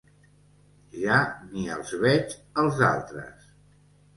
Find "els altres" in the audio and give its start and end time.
2.63-3.49